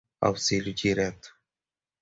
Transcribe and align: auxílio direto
auxílio 0.19 0.73
direto 0.73 1.29